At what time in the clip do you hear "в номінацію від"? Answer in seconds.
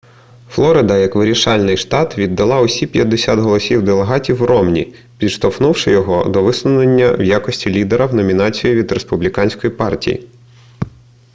8.05-8.91